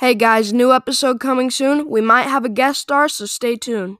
Hey 0.00 0.14
guys, 0.14 0.50
new 0.50 0.72
episode 0.72 1.20
coming 1.20 1.50
soon. 1.50 1.86
We 1.86 2.00
might 2.00 2.26
have 2.26 2.46
a 2.46 2.48
guest 2.48 2.80
star, 2.80 3.06
so 3.06 3.26
stay 3.26 3.56
tuned. 3.56 3.98